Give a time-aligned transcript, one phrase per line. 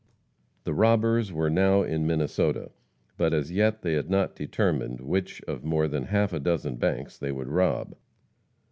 [0.63, 2.71] The robbers were now in Minnesota,
[3.17, 7.19] but as yet they had not determined which of more than half a dozen banks
[7.19, 7.95] they would rob.